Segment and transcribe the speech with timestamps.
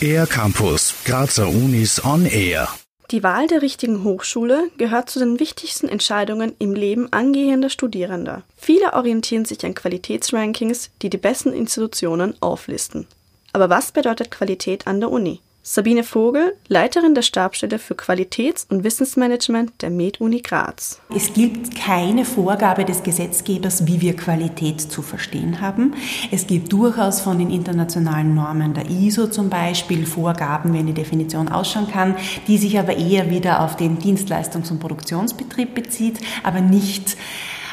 [0.00, 2.68] Air Campus, Grazer Unis on Air.
[3.10, 8.42] Die Wahl der richtigen Hochschule gehört zu den wichtigsten Entscheidungen im Leben angehender Studierender.
[8.56, 13.06] Viele orientieren sich an Qualitätsrankings, die die besten Institutionen auflisten.
[13.52, 15.40] Aber was bedeutet Qualität an der Uni?
[15.70, 20.98] Sabine Vogel, Leiterin der Stabstelle für Qualitäts- und Wissensmanagement der Med-Uni Graz.
[21.14, 25.92] Es gibt keine Vorgabe des Gesetzgebers, wie wir Qualität zu verstehen haben.
[26.30, 31.48] Es gibt durchaus von den internationalen Normen der ISO zum Beispiel Vorgaben, wie eine Definition
[31.48, 37.14] ausschauen kann, die sich aber eher wieder auf den Dienstleistungs- und Produktionsbetrieb bezieht, aber nicht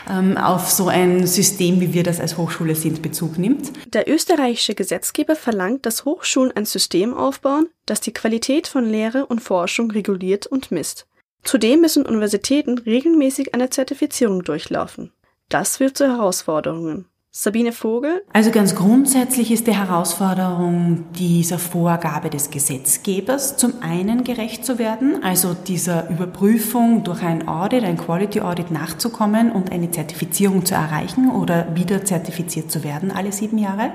[0.07, 3.71] auf so ein System, wie wir das als Hochschule sind, Bezug nimmt.
[3.93, 9.41] Der österreichische Gesetzgeber verlangt, dass Hochschulen ein System aufbauen, das die Qualität von Lehre und
[9.41, 11.07] Forschung reguliert und misst.
[11.43, 15.11] Zudem müssen Universitäten regelmäßig eine Zertifizierung durchlaufen.
[15.49, 17.05] Das führt zu Herausforderungen.
[17.37, 18.23] Sabine Vogel.
[18.31, 25.21] Also ganz grundsätzlich ist die Herausforderung dieser Vorgabe des Gesetzgebers zum einen gerecht zu werden,
[25.21, 31.29] also dieser Überprüfung durch ein Audit, ein Quality Audit nachzukommen und eine Zertifizierung zu erreichen
[31.29, 33.91] oder wieder zertifiziert zu werden alle sieben Jahre.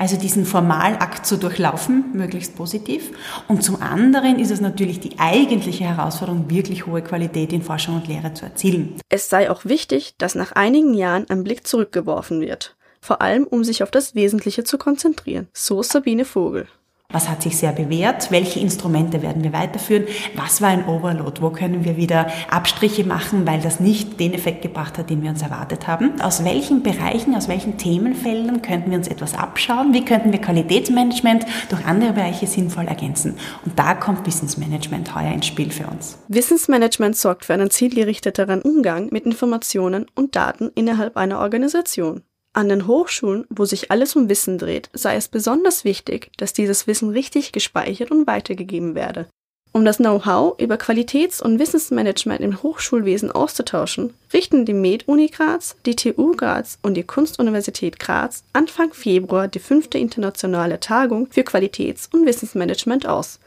[0.00, 3.12] Also diesen Formalakt zu durchlaufen, möglichst positiv.
[3.46, 8.08] Und zum anderen ist es natürlich die eigentliche Herausforderung, wirklich hohe Qualität in Forschung und
[8.08, 8.96] Lehre zu erzielen.
[9.08, 12.71] Es sei auch wichtig, dass nach einigen Jahren ein Blick zurückgeworfen wird
[13.02, 15.48] vor allem um sich auf das Wesentliche zu konzentrieren.
[15.52, 16.66] So Sabine Vogel.
[17.12, 18.30] Was hat sich sehr bewährt?
[18.30, 20.06] Welche Instrumente werden wir weiterführen?
[20.34, 21.42] Was war ein Overload?
[21.42, 25.28] Wo können wir wieder Abstriche machen, weil das nicht den Effekt gebracht hat, den wir
[25.28, 26.22] uns erwartet haben?
[26.22, 29.92] Aus welchen Bereichen, aus welchen Themenfeldern könnten wir uns etwas abschauen?
[29.92, 33.36] Wie könnten wir Qualitätsmanagement durch andere Bereiche sinnvoll ergänzen?
[33.66, 36.16] Und da kommt Wissensmanagement heuer ins Spiel für uns.
[36.28, 42.22] Wissensmanagement sorgt für einen zielgerichteterem Umgang mit Informationen und Daten innerhalb einer Organisation.
[42.54, 46.86] An den Hochschulen, wo sich alles um Wissen dreht, sei es besonders wichtig, dass dieses
[46.86, 49.26] Wissen richtig gespeichert und weitergegeben werde.
[49.74, 55.96] Um das Know-how über Qualitäts- und Wissensmanagement im Hochschulwesen auszutauschen, richten die Med-Uni Graz, die
[55.96, 62.26] TU Graz und die Kunstuniversität Graz Anfang Februar die fünfte internationale Tagung für Qualitäts- und
[62.26, 63.40] Wissensmanagement aus.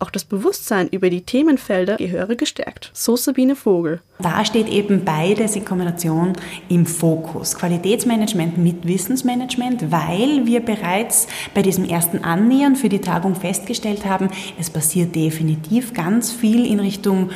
[0.00, 2.90] Auch das Bewusstsein über die Themenfelder gehöre gestärkt.
[2.92, 4.00] So Sabine Vogel.
[4.20, 6.34] Da steht eben beides in Kombination
[6.68, 7.56] im Fokus.
[7.56, 14.28] Qualitätsmanagement mit Wissensmanagement, weil wir bereits bei diesem ersten Annähern für die Tagung festgestellt haben,
[14.58, 17.30] es passiert definitiv ganz viel in Richtung